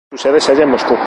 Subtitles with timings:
[0.09, 0.97] Su sede se halla en Moscú.